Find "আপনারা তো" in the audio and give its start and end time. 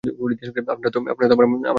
0.67-0.97